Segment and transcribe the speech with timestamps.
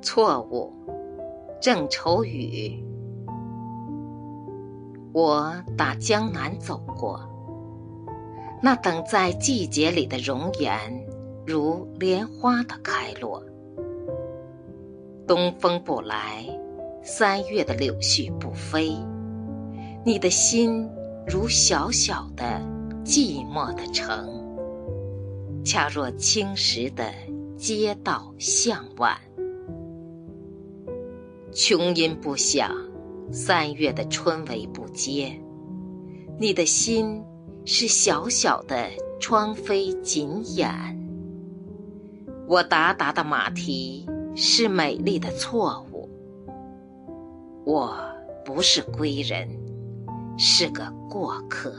[0.00, 0.72] 错误，
[1.60, 2.82] 郑愁予。
[5.12, 7.20] 我打江南走过，
[8.62, 10.78] 那等在季节里的容颜，
[11.46, 13.42] 如莲花的开落。
[15.26, 16.46] 东风不来，
[17.02, 18.96] 三月的柳絮不飞，
[20.04, 20.88] 你的心
[21.26, 22.44] 如小小的
[23.04, 24.28] 寂寞的城，
[25.64, 27.12] 恰若青石的
[27.56, 29.18] 街道向晚。
[31.60, 32.72] 穷音不响，
[33.32, 35.36] 三月的春雷不接，
[36.38, 37.20] 你的心
[37.64, 40.70] 是小小的窗扉紧掩。
[42.46, 46.08] 我达达的马蹄是美丽的错误，
[47.66, 47.92] 我
[48.44, 49.48] 不是归人，
[50.38, 51.74] 是个过客。